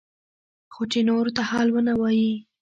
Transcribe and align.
خو 0.73 0.81
چې 0.91 0.99
نورو 1.09 1.31
ته 1.37 1.41
حال 1.49 1.67
ونه 1.71 1.93
وايي. 2.01 2.33